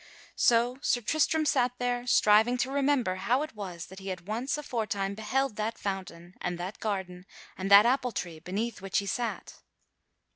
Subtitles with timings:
[0.41, 4.57] So Sir Tristram sat there, striving to remember how it was that he had once
[4.57, 9.59] aforetime beheld that fountain and that garden and that appletree beneath which he sat.